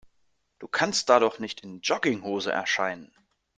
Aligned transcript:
Du 0.57 0.67
kannst 0.67 1.09
da 1.09 1.19
doch 1.19 1.37
nicht 1.37 1.61
in 1.61 1.81
Jogginghose 1.81 2.51
erscheinen. 2.51 3.13